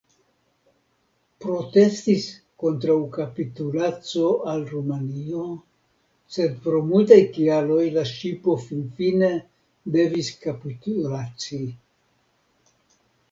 [1.43, 2.23] Protestis
[2.63, 5.43] kontraŭ kapitulaco al Rumanio,
[6.37, 9.29] sed pro multaj kialoj la ŝipo finfine
[9.97, 11.61] devis kapitulaci.